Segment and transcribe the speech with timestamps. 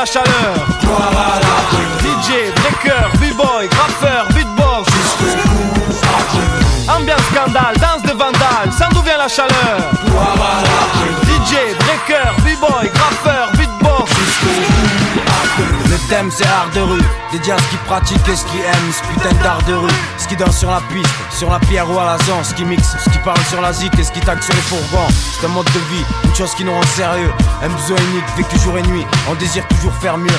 [0.00, 0.54] la chaleur.
[2.00, 4.88] DJ, breaker, b-boy, graffeur, beatbox.
[6.88, 9.76] Ambiance scandale, danse de vandale, sans d'où vient la chaleur.
[11.24, 13.19] DJ, breaker, b-boy, graffeur,
[16.10, 19.02] thème c'est art de rue, dédié à ce qui pratique et ce qui aime, ce
[19.12, 19.88] putain d'art de rue,
[20.18, 22.64] ce qui danse sur la piste, sur la pierre ou à la zone, ce qui
[22.64, 25.06] mixe, ce qui parle sur la zik et ce qui tague sur les fourgons.
[25.38, 27.32] C'est un mode de vie, une chose qui nous rend sérieux,
[27.62, 30.38] un besoin unique, vécu jour et nuit, on désire toujours faire mieux,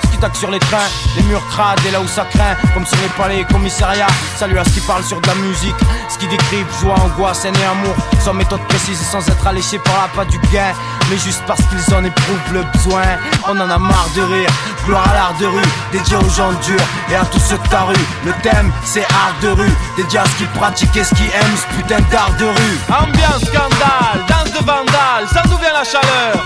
[0.33, 0.77] sur les trains,
[1.15, 4.07] les murs crades et là où ça craint, comme sur les palais et commissariats.
[4.37, 5.75] Salut à ce qui parle sur de la musique,
[6.09, 9.79] ce qui décrivent joie, angoisse, haine et amour, sans méthode précise et sans être alléché
[9.79, 10.73] par la pas du gain,
[11.09, 13.03] mais juste parce qu'ils en éprouvent le besoin.
[13.47, 14.49] On en a marre de rire,
[14.85, 17.81] gloire à l'art de rue, dédié aux gens durs et à tous ceux de ta
[17.81, 18.05] rue.
[18.23, 21.55] Le thème c'est art de rue, dédié à ce qui pratique et ce qui aime
[21.57, 22.79] ce putain d'art de rue.
[22.89, 26.43] Ambiance scandale, danse de vandale, ça nous vient la chaleur.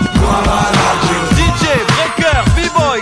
[1.36, 3.00] DJ, breaker, b-boy,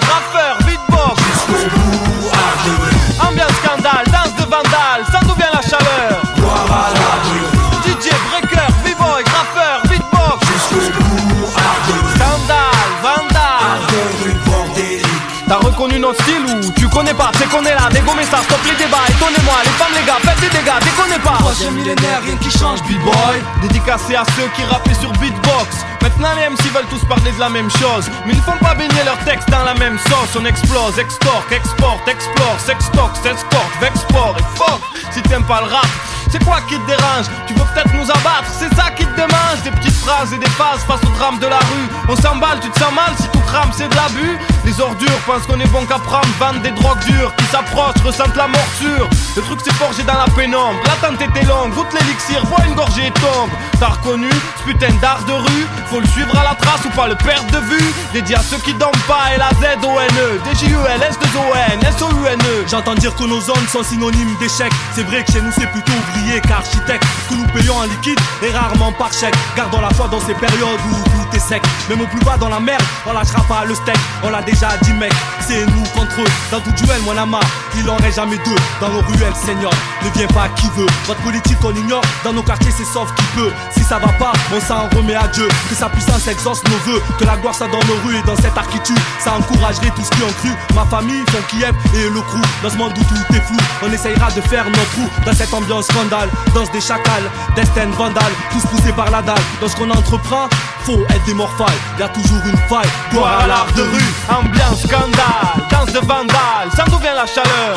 [15.54, 17.30] T'as reconnu notre style ou tu connais pas?
[17.38, 20.40] C'est qu'on est là, dégommez ça, stop les débats Étonnez-moi, les femmes, les gars, faites
[20.40, 21.38] des dégâts, déconnez pas.
[21.38, 23.38] Troisième millénaire, rien qui change, b-boy.
[23.62, 25.86] Dédicacé à ceux qui rappaient sur beatbox.
[26.02, 28.10] Maintenant les MC veulent tous parler de la même chose.
[28.26, 30.34] Mais ils ne font pas baigner leurs textes dans la même sauce.
[30.34, 34.80] On explose, extorque, exporte, explore, sextox, s'escorte, vexport et fuck.
[35.12, 35.86] Si t'aimes pas le rap
[36.30, 37.26] c'est quoi qui te dérange?
[37.46, 39.62] Tu veux peut-être nous abattre, c'est ça qui te démange.
[39.62, 41.88] Des petites phrases et des phases face au drame de la rue.
[42.08, 44.38] On s'emballe, tu te sens mal si tout crame, c'est de l'abus.
[44.64, 48.36] Les ordures pensent qu'on est bon qu'à prendre Vendent des drogues dures qui s'approchent, ressentent
[48.36, 49.08] la morsure.
[49.36, 50.80] Le truc s'est forgé dans la pénombre.
[50.84, 53.50] L'attente était longue, goûte l'élixir, bois une gorgée et tombe.
[53.78, 55.66] T'as reconnu ce putain d'art de rue.
[55.86, 57.94] Faut le suivre à la trace ou pas le perdre de vue.
[58.12, 63.24] Dédié à ceux qui dorment pas et la Z-O-N-E D-J-U-L, S-2-O-N, S-O-U-N-E J'entends dire que
[63.24, 64.72] nos zones sont synonymes d'échec.
[64.94, 67.04] C'est vrai que chez nous c'est plutôt ouvrier qu'architecte.
[67.28, 69.34] Que nous payons en liquide et rarement par chèque.
[69.56, 71.62] Gardons la foi dans ces périodes où tout est sec.
[71.88, 73.96] Même au plus bas dans la merde, on lâchera pas le steak.
[74.22, 75.12] On l'a déjà dit, mec.
[75.46, 76.30] C'est nous contre eux.
[76.50, 77.40] Dans tout duel, mon ama,
[77.76, 78.56] il en reste jamais deux.
[78.80, 80.86] Dans nos ruelles, Seigneur, ne viens pas qui veut.
[81.06, 82.02] Votre politique, on ignore.
[82.24, 83.52] Dans nos quartiers, c'est sauf qui peut.
[83.70, 85.48] Si ça va pas, on s'en remet à Dieu.
[85.68, 87.02] Que sa puissance exauce nos voeux.
[87.18, 88.96] Que la gloire soit dans nos rues et dans cette architecture.
[89.18, 90.50] Ça encouragerait tout ce qui ont cru.
[90.74, 92.40] Ma famille, son Kiev et le crew.
[92.62, 95.08] Dans ce monde où tout est flou, on essayera de faire notre trou.
[95.26, 99.42] Dans cette ambiance danse des chacals, destin vandale, tous poussés par la dalle.
[99.60, 100.48] Dans ce qu'on entreprend,
[100.84, 101.78] faut être des morphales.
[101.98, 104.14] Y a toujours une faille, gloire à l'art de rue.
[104.28, 107.74] Ambiance scandale, danse de vandale, ça d'où vient la chaleur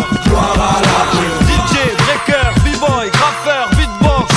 [1.47, 4.33] DJ, breaker, b-boy, graffeur, beatbox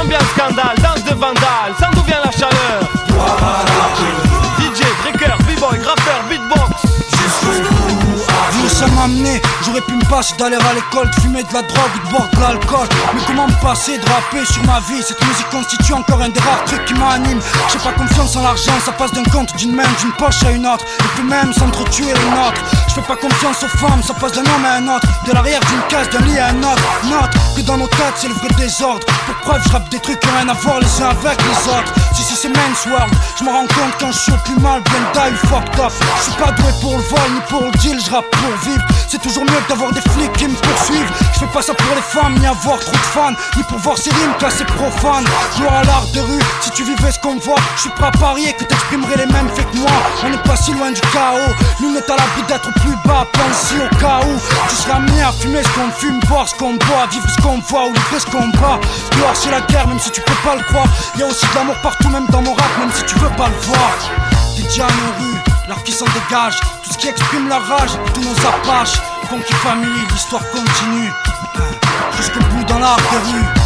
[0.00, 1.74] Ambiance scandale, danse de vandale,
[9.62, 12.28] J'aurais pu me passer d'aller à l'école, de fumer de la drogue ou de boire
[12.32, 12.88] de l'alcool.
[13.14, 15.00] Mais comment me passer de rapper sur ma vie?
[15.00, 17.40] Cette musique constitue encore un des rares trucs qui m'anime.
[17.70, 20.66] J'ai pas confiance en l'argent, ça passe d'un compte, d'une main, d'une poche à une
[20.66, 20.84] autre.
[20.98, 24.64] Et puis même s'entretuer nôtres Je fais pas confiance aux femmes, ça passe d'un homme
[24.64, 25.06] à un autre.
[25.26, 26.82] De l'arrière d'une case, d'un lit à un autre.
[27.04, 29.06] Note que dans nos têtes c'est le vrai désordre.
[29.26, 31.68] Pour preuve je rappe des trucs qui ont rien à voir les uns avec les
[31.68, 31.92] autres.
[32.14, 35.00] Si c'est men's world, je me rends compte quand je suis au plus mal, bien
[35.14, 35.92] die fucked up.
[36.18, 38.84] Je suis pas doué pour le vol ni pour le deal, je rappe pour vivre.
[39.08, 41.12] C'est toujours mieux d'avoir des flics qui me poursuivent.
[41.34, 43.96] Je fais pas ça pour les femmes, ni avoir trop de fans Ni pour voir
[43.96, 45.24] ces rimes classées profanes.
[45.56, 48.10] Gloire à l'art de rue, si tu vivais ce qu'on voit Je suis prêt à
[48.10, 49.90] parier que t'exprimerais les mêmes faits que moi.
[50.24, 51.54] On n'est pas si loin du chaos.
[51.80, 54.38] Nous n'est à l'abri d'être plus bas, pense au cas où.
[54.68, 57.58] Tu seras amené à fumer ce qu'on fume, boire ce qu'on boit Vivre ce qu'on
[57.58, 58.78] voit ou livrer ce qu'on bat
[59.12, 60.86] Gloire c'est la guerre, même si tu peux pas le croire.
[61.18, 63.48] Y a aussi de l'amour partout, même dans mon rap, même si tu veux pas
[63.48, 63.92] le voir.
[64.78, 65.38] À nos rues,
[65.68, 66.60] l'art qui s'en dégage.
[66.82, 69.00] Tout ce qui exprime la rage, tous nos apaches.
[69.30, 71.10] Funky Family, l'histoire continue.
[72.16, 73.65] Jusqu'au bout dans de rue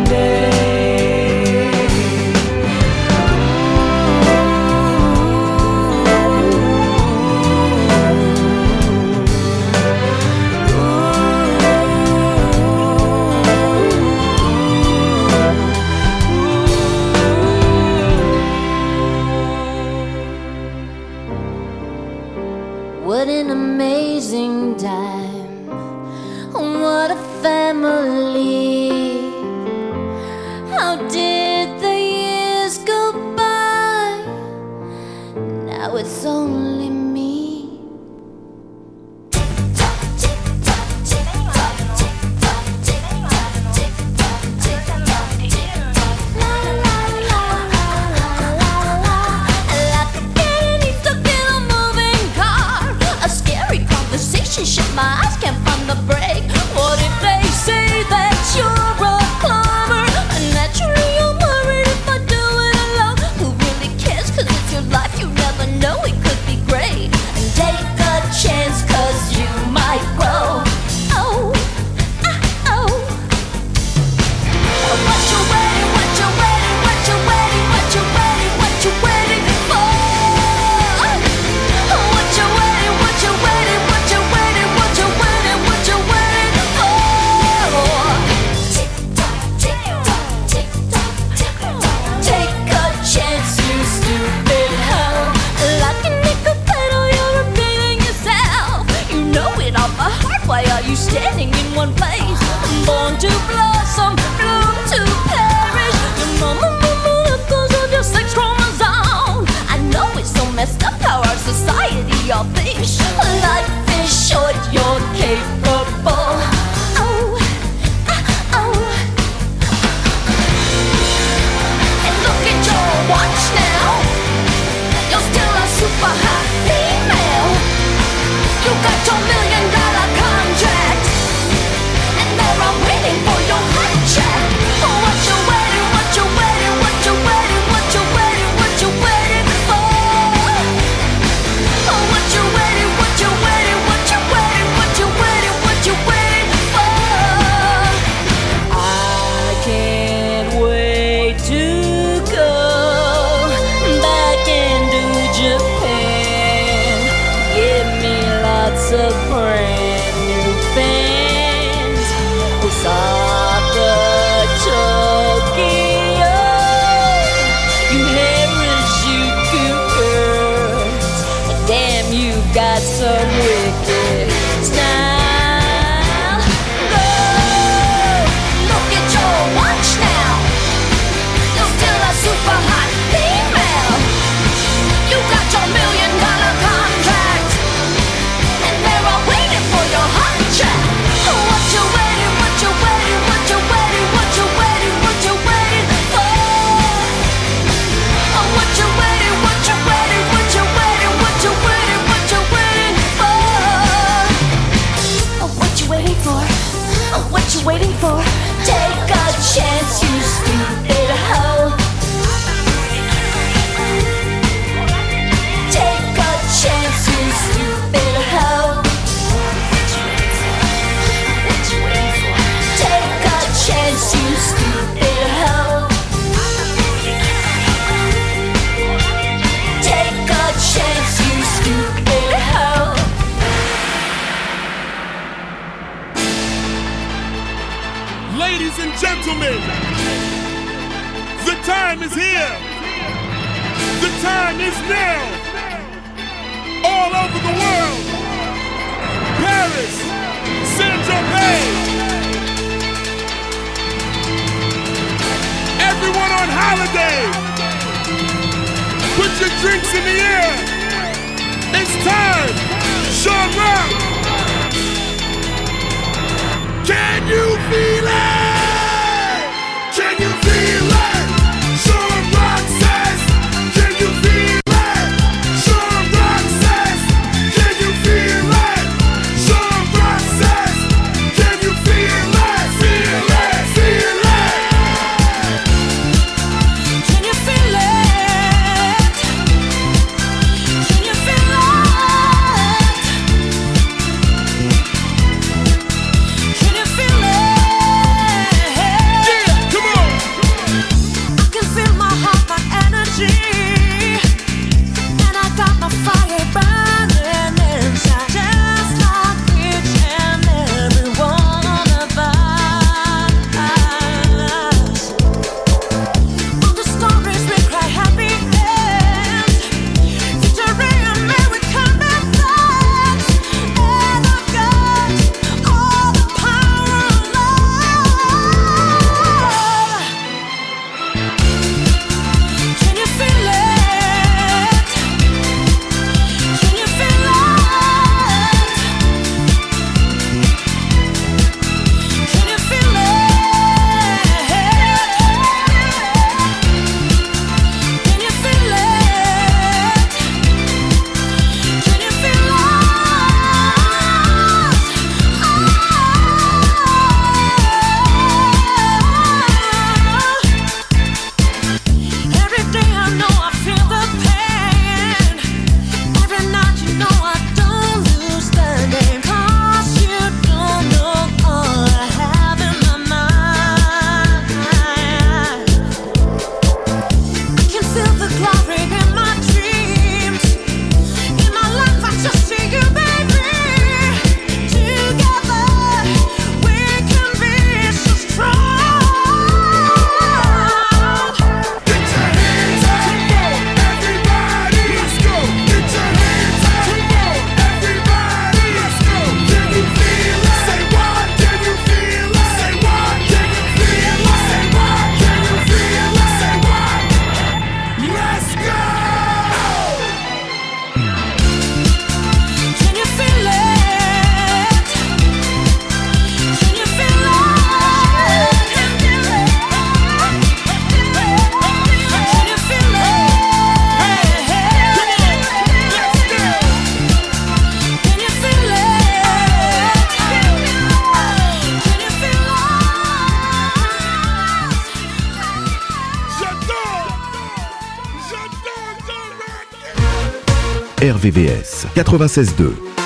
[441.21, 443.00] RVVS 96.2.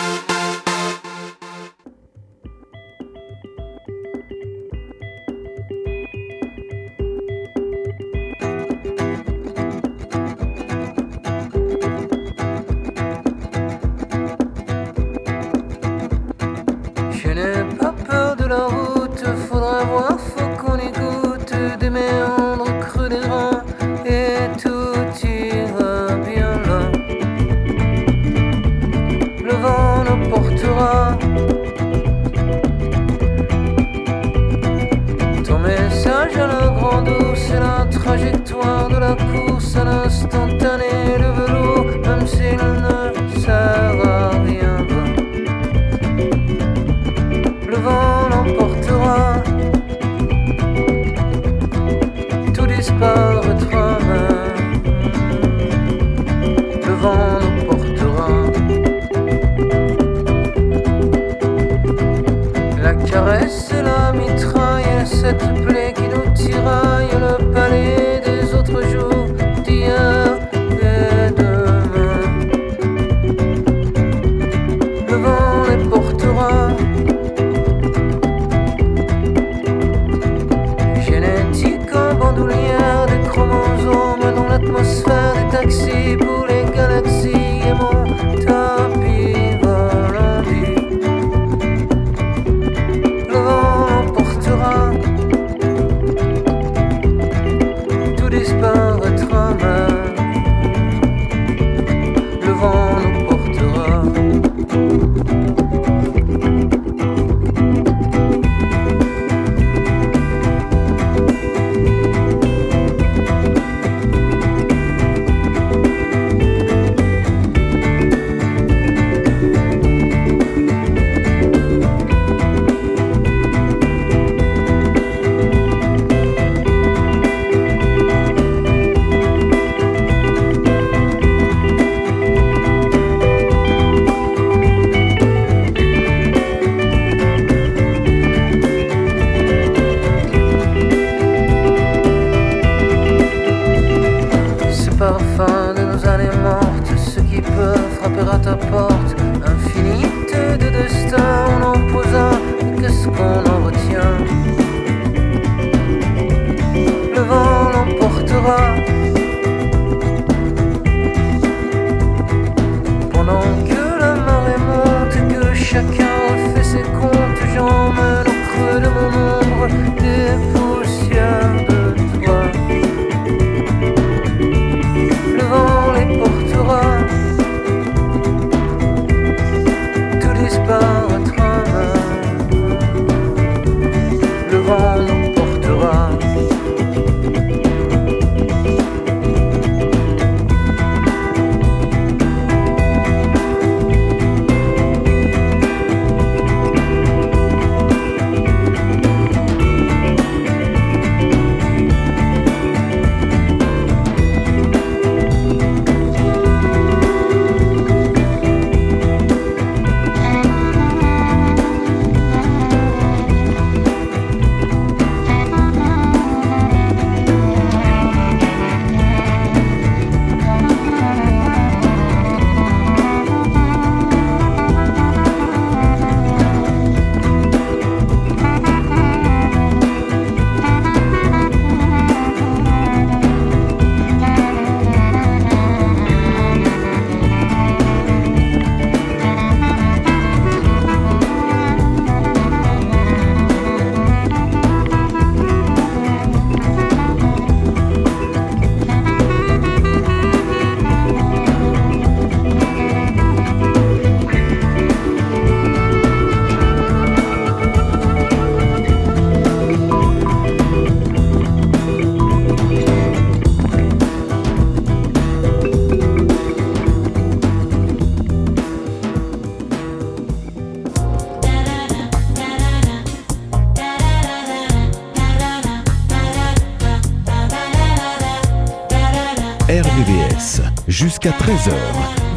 [281.26, 281.74] jusqu'à 13h,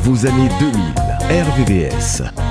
[0.01, 0.83] vos années 2000,
[1.31, 2.48] RVVS.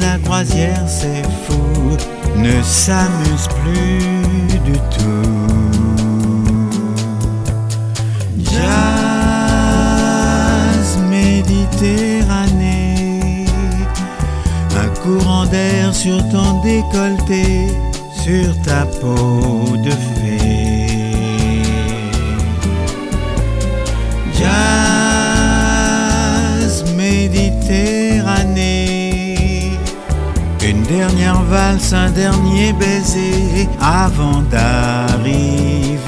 [0.00, 1.96] La croisière, c'est fou,
[2.36, 5.48] ne s'amuse plus du tout.
[8.38, 8.58] Jazz
[11.10, 13.44] Méditerranée,
[14.76, 17.66] un courant d'air sur ton décolleté,
[18.22, 19.90] sur ta peau de
[30.88, 35.98] dernière valse, un dernier baiser avant d'arriver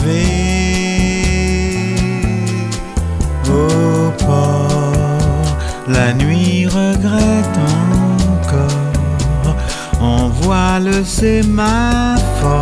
[3.46, 5.56] au port.
[5.86, 7.58] La nuit regrette
[8.38, 8.68] encore.
[10.00, 12.58] On voit le sémaphore.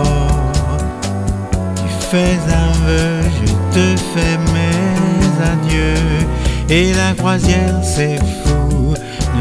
[1.77, 6.27] Tu fais un vœu, je te fais mes adieux.
[6.69, 8.38] Et la croisière, fou,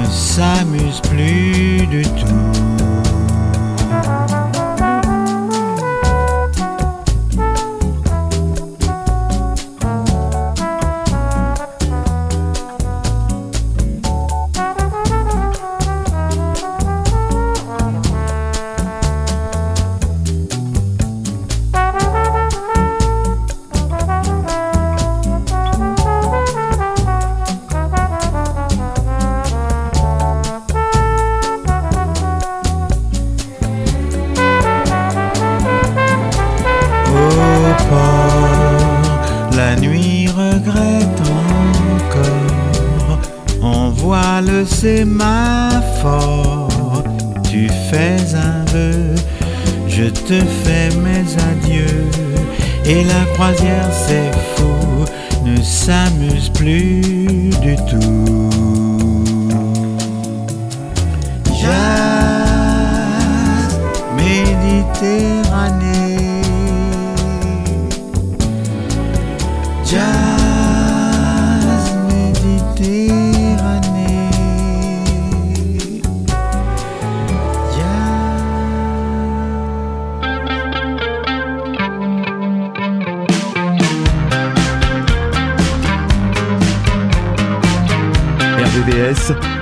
[0.08, 2.77] ne s'amuse plus du tout.
[50.98, 52.06] Mes adieux.
[52.86, 55.06] Et la croisière, c'est fou,
[55.46, 57.02] ne s'amuse plus
[57.62, 58.50] du tout.
[61.60, 62.58] Jazz
[64.16, 65.97] Méditerranée.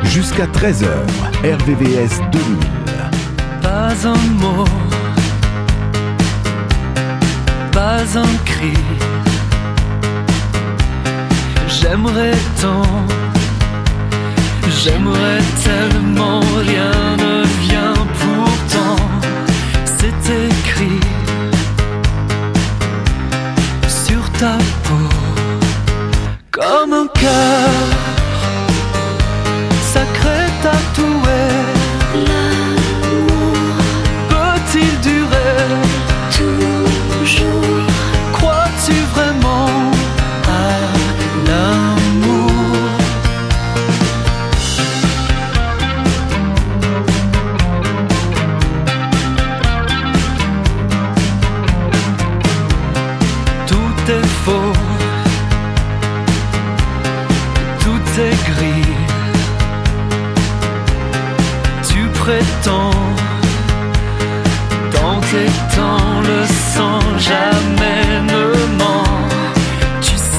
[0.05, 0.87] Jusqu'à 13h.
[1.43, 2.57] RVVS 2000.
[3.61, 4.65] Pas un mot,
[7.71, 8.73] pas un cri.
[11.67, 12.83] J'aimerais tant,
[14.83, 18.95] j'aimerais tellement, rien ne vient pourtant.
[19.85, 20.99] C'est écrit
[23.87, 25.04] sur ta peau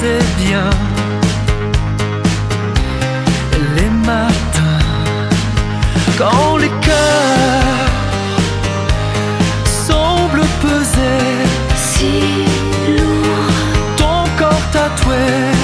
[0.07, 0.69] sentais bien.
[3.75, 4.85] Les matins
[6.17, 7.91] quand les cœurs
[9.65, 11.23] semblent peser.
[11.75, 12.45] Si
[12.97, 13.53] lourd,
[13.97, 15.56] ton corps tatoué.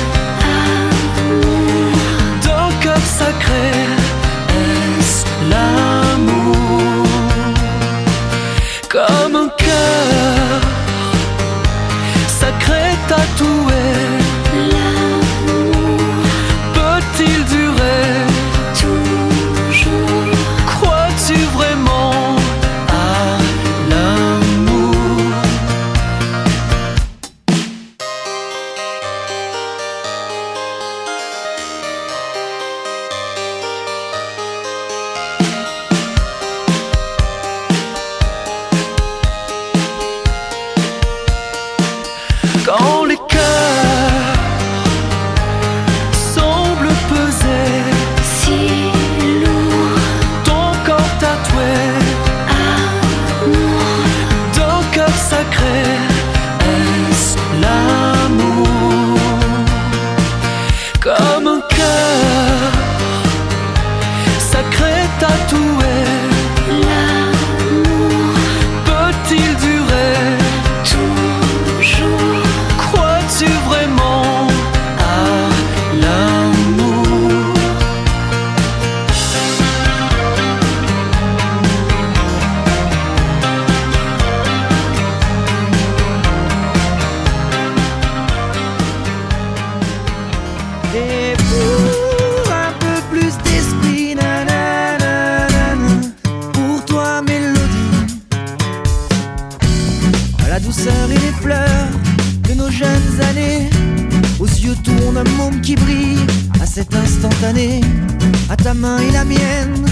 [108.73, 109.85] ta main et la mienne,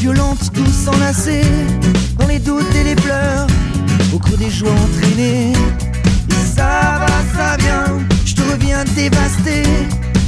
[0.00, 1.44] violente, tous enlacées,
[2.18, 3.46] dans les doutes et les pleurs,
[4.12, 5.52] au cours des joies entraînées.
[6.56, 7.06] Ça va,
[7.36, 9.62] ça vient, je te reviens dévasté,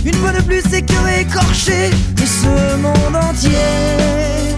[0.05, 4.56] une fois de plus c'est écœuré, écorché de ce monde entier.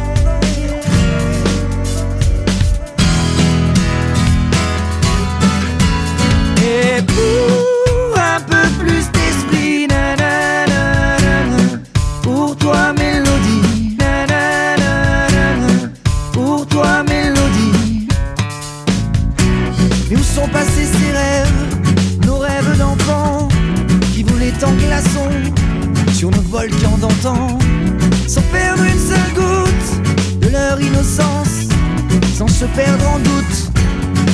[32.58, 33.70] se perdre en doute.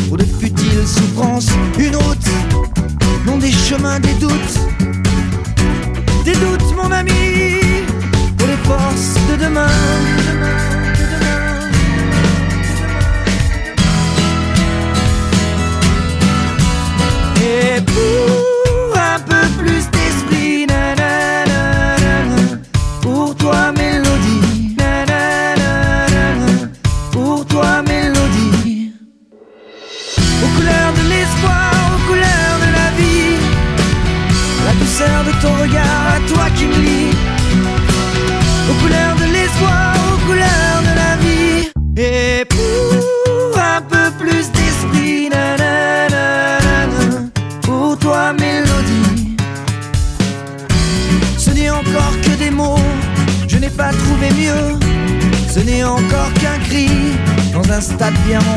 [0.08, 1.48] pour de futiles souffrances,
[1.78, 2.28] une route,
[3.26, 4.56] non des chemins, des doutes.
[6.24, 7.60] Des doutes, mon ami,
[8.38, 9.68] pour les forces de demain.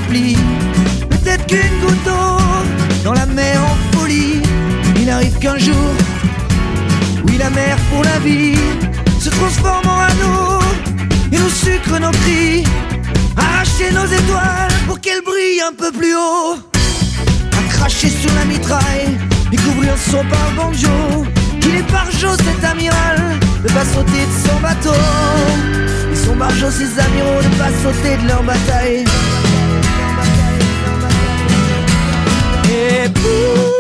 [0.06, 2.38] Peut-être qu'une goutte d'eau
[3.04, 4.42] dans la mer en folie.
[4.96, 5.92] Il arrive qu'un jour,
[7.26, 8.56] oui, la mer pour la vie
[9.20, 10.60] se transforme en anneau
[11.32, 12.64] et nous sucre nos cris.
[13.38, 16.58] Arracher nos étoiles pour qu'elles brillent un peu plus haut.
[17.58, 19.18] À cracher sur la mitraille,
[19.50, 21.26] découvrir son par banjo.
[21.60, 25.02] Qu'il est par cet amiral, ne pas sauter de son bateau.
[26.12, 29.06] Et son barjo, ses amiraux, ne pas sauter de leur bataille.
[33.14, 33.77] please.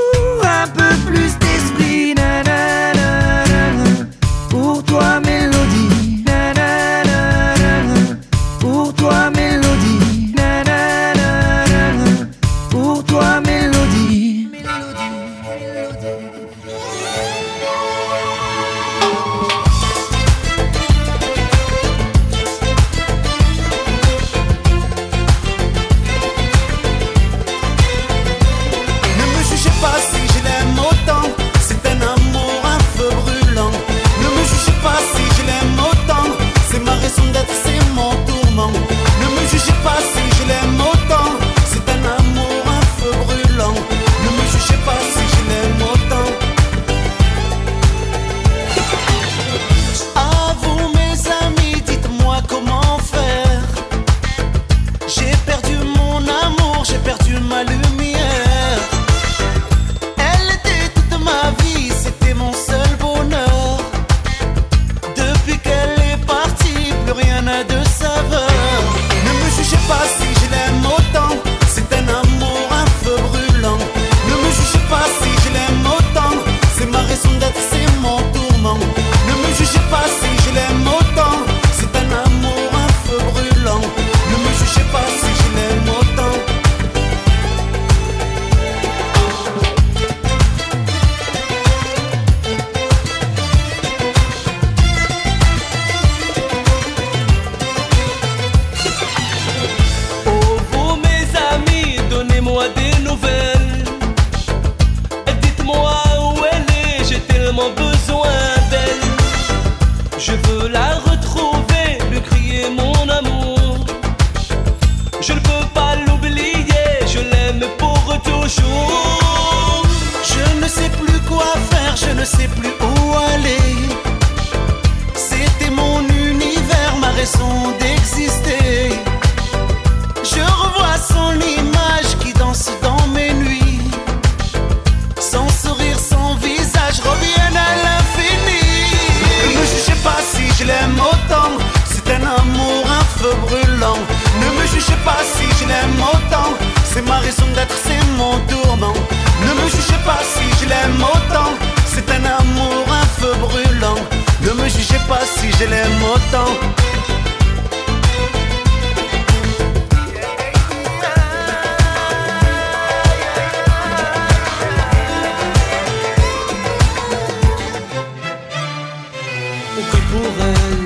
[170.11, 170.85] Pour elle,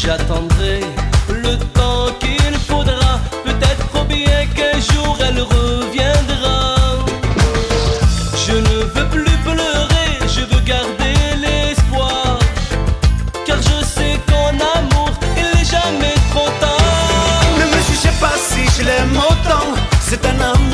[0.00, 0.80] j'attendrai
[1.28, 3.20] le temps qu'il faudra.
[3.44, 6.76] Peut-être bien qu'un jour elle reviendra.
[8.46, 12.38] Je ne veux plus pleurer, je veux garder l'espoir.
[13.46, 17.44] Car je sais qu'en amour, il n'est jamais trop tard.
[17.58, 19.68] Ne me jugez pas si je l'aime autant.
[20.00, 20.73] C'est un amour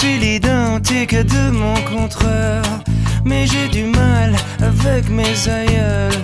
[0.00, 2.62] suis l'identique de mon contraire.
[3.22, 6.20] Mais j'ai du mal avec mes aïeuls.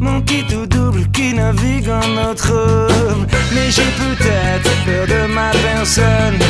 [0.00, 2.88] Mon petit tout double qui navigue en notre.
[3.54, 6.40] Mais j'ai peut-être peur de ma personne.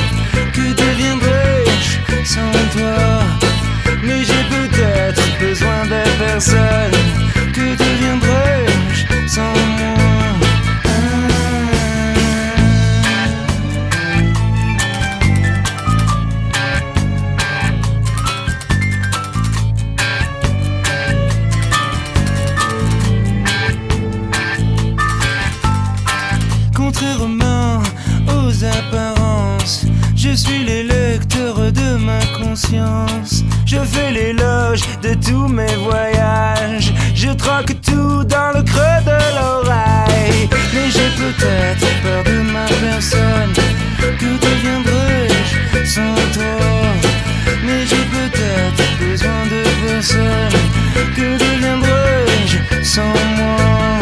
[0.55, 1.91] Que deviendrais-je
[2.25, 3.01] sans toi?
[4.03, 6.99] Mais j'ai peut-être besoin de personne.
[7.57, 10.20] Que deviendrais-je sans moi?
[32.53, 36.93] Je fais l'éloge de tous mes voyages.
[37.15, 40.49] Je troque tout dans le creux de l'oreille.
[40.75, 43.53] Mais j'ai peut-être peur de ma personne.
[44.19, 46.81] Que deviendrais-je sans toi?
[47.65, 50.61] Mais j'ai peut-être besoin de personne.
[51.15, 54.01] Que deviendrais-je sans moi?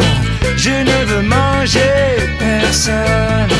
[0.57, 3.53] Je ne veux manger personne,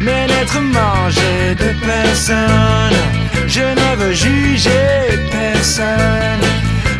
[0.00, 3.10] mais n'être mangé de personne.
[3.50, 6.46] Je ne veux juger personne,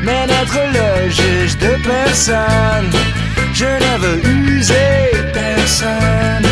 [0.03, 2.91] mais n'être le juge de personne.
[3.55, 6.49] Je ne veux user personne,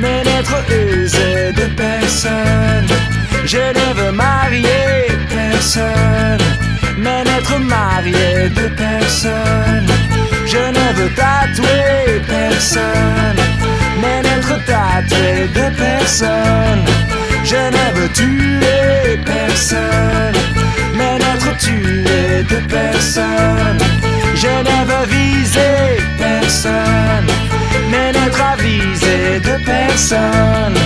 [0.00, 2.88] mais n'être usé de personne.
[3.44, 6.46] Je ne veux marier personne,
[6.96, 9.90] mais n'être marié de personne.
[10.46, 13.40] Je ne veux tatouer personne,
[14.00, 16.84] mais n'être tatoué de personne.
[17.44, 19.13] Je ne veux tuer
[19.54, 20.40] personne,
[20.96, 23.78] mais n'être tué de personne.
[24.34, 24.48] Je
[24.90, 27.30] veux viser personne,
[27.88, 30.78] mais n'être avisé de personne.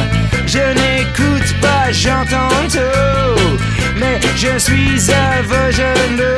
[0.47, 3.57] Je n'écoute pas, j'entends tout,
[3.99, 6.37] mais je suis aveugle.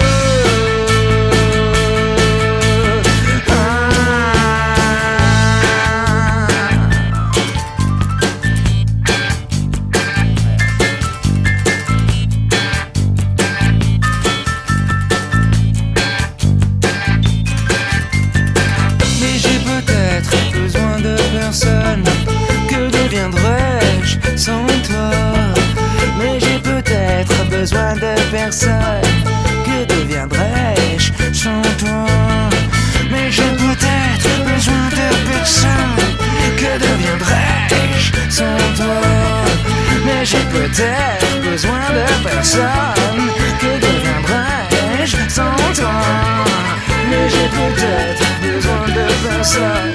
[49.51, 49.94] Personne.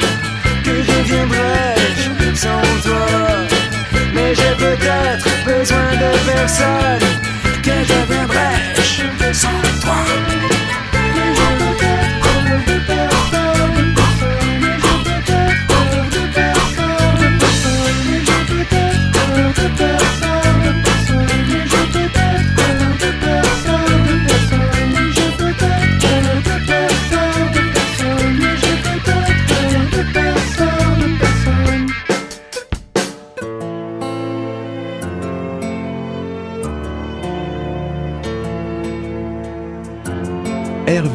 [0.64, 3.06] Que deviendrais-je sans toi
[4.14, 7.08] Mais j'ai peut-être besoin de personne.
[7.64, 9.65] Que deviendrais-je sans toi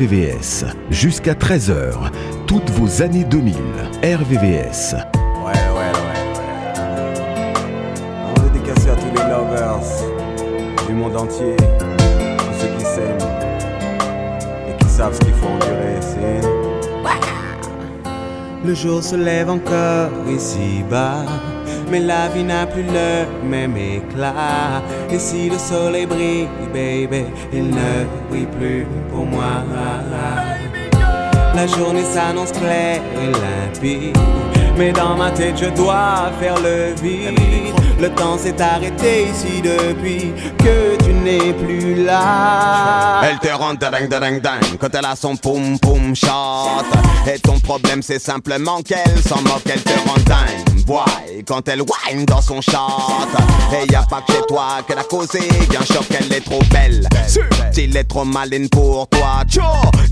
[0.01, 1.93] RVVS, jusqu'à 13h,
[2.47, 3.55] toutes vos années 2000.
[4.03, 4.95] RVVS.
[5.45, 6.17] Ouais, ouais, ouais,
[8.35, 9.81] veut dédicacer à tous les lovers
[10.89, 13.29] du monde entier, tous ceux qui s'aiment
[14.71, 16.01] et qui savent ce qu'il faut endurer.
[16.01, 16.41] C'est
[18.65, 21.27] Le jour se lève encore ici-bas.
[21.91, 24.81] Mais la vie n'a plus le même éclat.
[25.11, 29.65] Et si le soleil brille, baby, il ne brille plus pour moi.
[31.61, 34.17] La journée s'annonce claire et limpide.
[34.79, 37.39] Mais dans ma tête, je dois faire le vide.
[38.01, 43.21] Le temps s'est arrêté ici depuis que tu n'es plus là.
[43.25, 46.87] Elle te rend dingue dingue dingue quand elle a son poum poum shot.
[47.31, 50.70] Et ton problème c'est simplement qu'elle s'en moque, te rend dingue.
[51.47, 52.73] Quand elle whine dans son shot.
[53.73, 55.41] Et y a pas que chez toi qu'elle a causé
[55.79, 57.09] un choc, elle est trop belle.
[57.27, 59.43] Subtile est trop maline pour toi.
[59.49, 59.63] Tcho,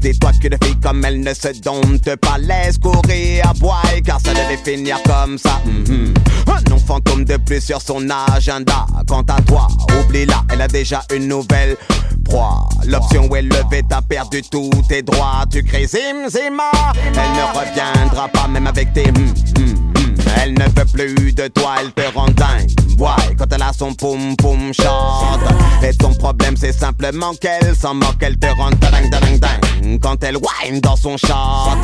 [0.01, 2.39] dis-toi qu'une fille comme elle ne se dompte pas.
[2.39, 5.61] Laisse courir à boy, car ça devait finir comme ça.
[5.65, 6.15] Mhm.
[6.47, 8.87] Un nom fantôme de plus sur son agenda.
[9.07, 9.69] Quant à toi,
[10.01, 11.77] oublie-la, elle a déjà une nouvelle
[12.25, 12.69] proie.
[12.87, 15.45] L'option où elle levait, t'as perdu tous tes droits.
[15.51, 16.71] Tu crées zim zima,
[17.05, 20.15] elle ne reviendra pas même avec tes hum, hum.
[20.37, 22.71] Elle ne veut plus de toi, elle te rend dingue.
[22.99, 25.41] Ouais, quand elle a son poum poum chante.
[25.83, 30.01] Et ton problème c'est simplement qu'elle s'en moque, elle te rend dingue dingue dingue.
[30.01, 31.77] Quand elle whine dans son chant.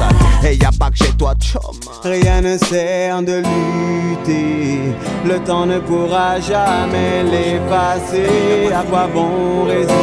[0.45, 1.61] Et y a pas que chez toi, chum.
[2.03, 4.79] Rien ne sert de lutter,
[5.25, 8.73] le temps ne pourra jamais l'effacer.
[8.73, 9.95] À quoi bon résister?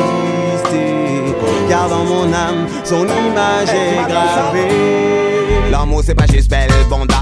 [1.68, 5.70] Car dans mon âme, son image est gravée.
[5.70, 7.21] L'amour c'est pas juste belle, bonda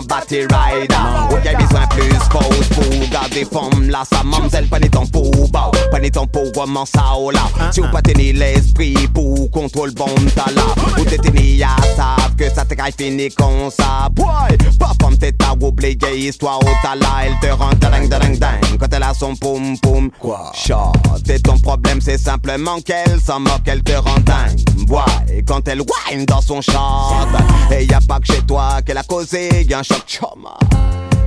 [0.00, 0.96] Adam, Batty Rider.
[1.30, 6.00] Ok besoin plus pause pour garder forme là sa mamzelle pas ton pour bas Pas
[6.10, 7.42] ton pour comment ça oh là.
[7.72, 10.62] Si ou pas tenir l'esprit pour contrôle bon là.
[10.98, 14.08] Ou t'es tenu à savent que ça te caille fini comme ça.
[14.12, 18.38] Boy, pas femme t'es ta oublié histoire au t'as là Elle te rend dingue dingue
[18.38, 20.52] dingue quand elle a son poum poum Quoi?
[20.54, 20.92] Shot.
[21.28, 25.80] Et ton problème c'est simplement qu'elle s'en moque, elle te rend dingue Boy, quand elle
[25.80, 27.26] whine dans son chant
[27.70, 29.64] Et y a pas que chez toi qu'elle a causé,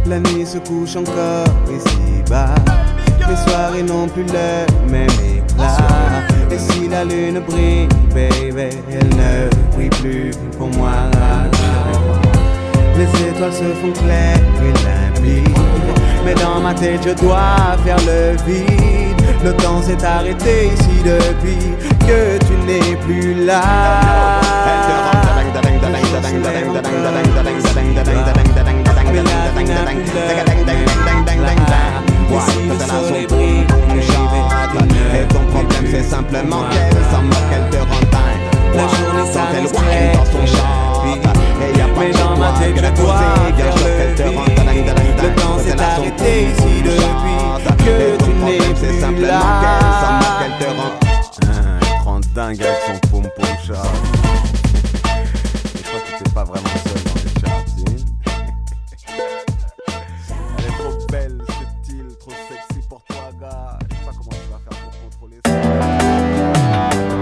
[0.06, 2.54] La nuit se couche encore ici-bas.
[3.28, 5.78] Les soirées n'ont plus le même éclat.
[6.52, 10.92] Et si la lune brille, baby, elle ne brille plus pour moi.
[12.98, 15.58] Les étoiles se font claires et limpides.
[16.26, 19.22] Mais dans ma tête, je dois faire le vide.
[19.44, 21.58] Le temps s'est arrêté ici depuis
[22.06, 23.62] que tu n'es plus là.
[35.16, 36.64] Et ton problème c'est simplement
[37.50, 38.84] qu'elle te rend Et pas le
[44.74, 44.94] vide.
[45.22, 49.28] Le temps s'est arrêté ici depuis que tu n'es c'est plus
[50.40, 53.26] qu'elle te rend dingue avec son poum
[53.66, 53.74] chat.
[55.76, 56.93] Je t'es pas vraiment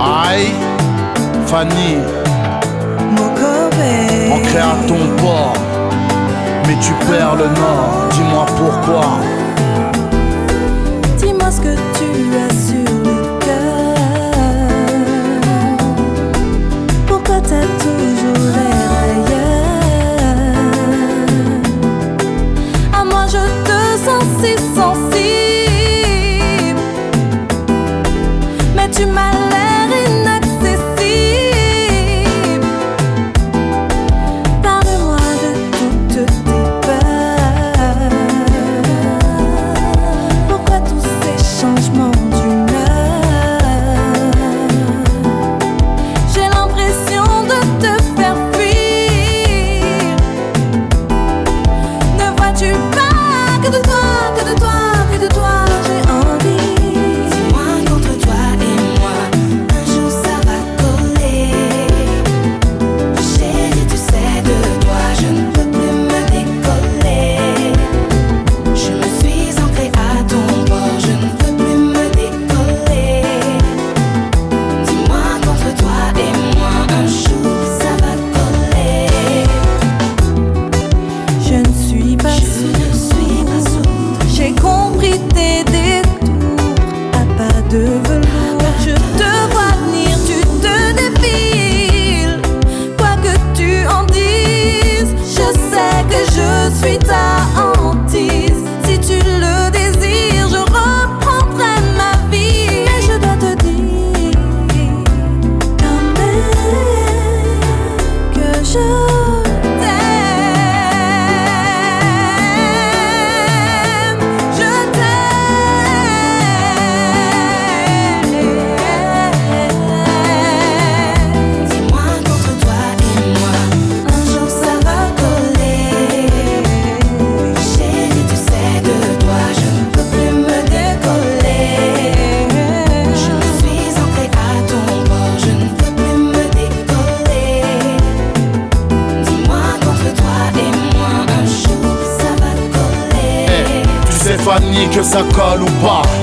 [0.04, 0.52] Aïe,
[1.46, 1.98] Fanny,
[4.44, 5.54] crée à ton port,
[6.68, 8.08] mais tu perds le nord.
[8.12, 9.41] Dis-moi pourquoi.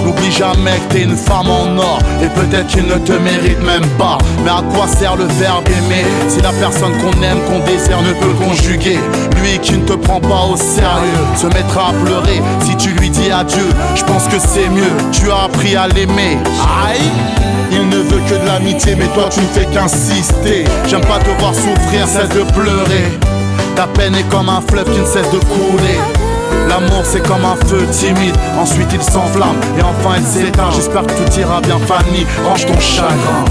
[0.04, 1.98] N'oublie jamais que t'es une femme en or.
[2.22, 4.18] Et peut-être qu'il ne te mérite même pas.
[4.44, 8.12] Mais à quoi sert le verbe aimer Si la personne qu'on aime, qu'on désire ne
[8.12, 8.98] peut conjuguer?
[9.42, 13.10] Lui qui ne te prend pas au sérieux Se mettra à pleurer si tu lui
[13.10, 13.68] dis adieu.
[13.94, 16.38] Je pense que c'est mieux, tu as appris à l'aimer.
[16.86, 17.10] Aïe!
[17.70, 20.64] Il ne veut que de l'amitié, mais toi tu ne fais qu'insister.
[20.88, 23.04] J'aime pas te voir souffrir, cesse de pleurer.
[23.76, 25.98] Ta peine est comme un fleuve qui ne cesse de couler.
[26.68, 30.70] L'amour c'est comme un feu timide, ensuite il s'enflamme et enfin il s'éteint.
[30.70, 32.26] J'espère que tout ira bien, Fanny.
[32.44, 33.44] Range ton chagrin.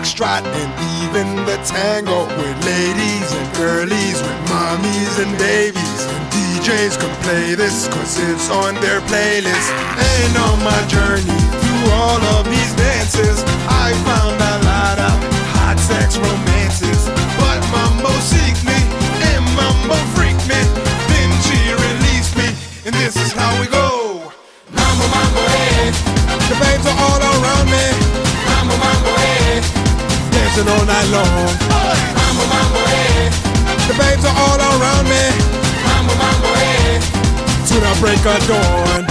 [0.00, 0.70] Foxtrot, and
[1.04, 1.99] even the tango
[38.46, 39.04] dawn.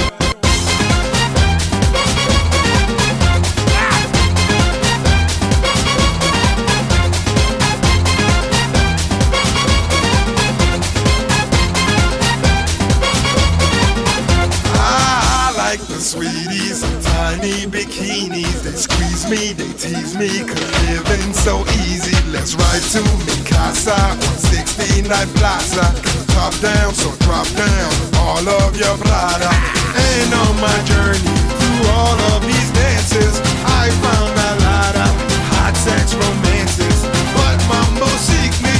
[14.75, 18.63] Ah, I like the sweeties in tiny bikinis.
[18.63, 22.15] They squeeze me, they tease me, cause living so easy.
[22.31, 26.18] Let's ride to Mikasa on 69 Plaza.
[26.39, 29.51] Top down, so drop down all of your Prada.
[29.91, 35.11] And on my journey through all of these dances, I found a lot of
[35.51, 36.95] hot sex romances.
[37.35, 38.71] But Mambo seek me,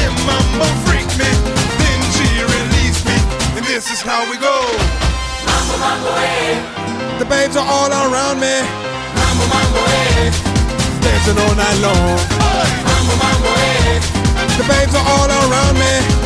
[0.00, 1.28] and Mambo freak me.
[1.76, 3.16] Then she released me,
[3.60, 4.56] and this is how we go.
[5.44, 6.56] Mambo, mambo, eh.
[7.20, 8.56] The babes are all around me.
[9.20, 10.32] Mambo, mambo, eh.
[11.04, 12.16] Dancing all night long.
[12.88, 14.00] Mambo, mambo, eh.
[14.56, 16.21] The babes are all around me.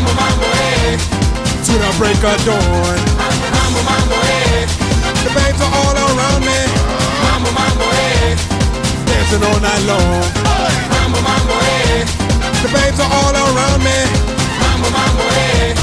[0.00, 0.96] Mambo, mambo, eh.
[1.66, 2.98] To the break of dawn.
[3.52, 4.66] Mambo, mambo, eh.
[5.24, 6.58] The babes are all around me.
[7.24, 8.36] Mambo, mambo, eh.
[9.06, 10.24] Dancing all night long.
[10.92, 12.04] Mambo, mambo, eh.
[12.64, 13.98] The babes are all around me.
[14.62, 15.74] Mambo, mambo, eh.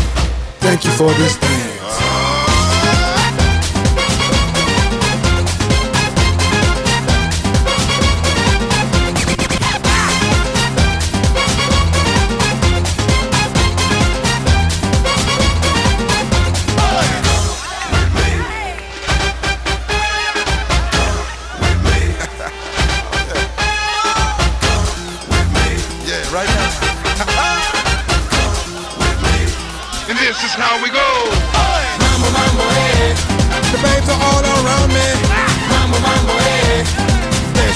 [0.66, 1.77] Thank you for this dance.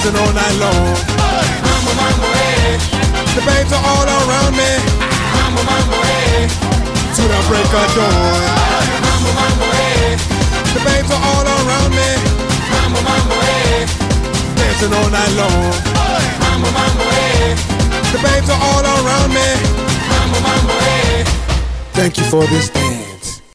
[0.02, 0.98] Dancing all night long.
[1.62, 2.74] Mambo, mambo, eh.
[3.38, 4.70] The babes are all around me.
[5.38, 6.48] Mambo, mambo, eh.
[7.14, 8.42] To the break of dawn.
[9.06, 10.18] Mambo, mambo, eh.
[10.74, 12.10] The babes are all around me.
[12.74, 13.86] Mambo, mambo, eh.
[14.58, 15.70] Dancing all night long.
[16.50, 17.54] Mambo, mambo, eh.
[18.10, 19.48] The babes are all around me.
[20.10, 21.22] Mambo, mambo, eh.
[21.94, 22.81] Thank you for this.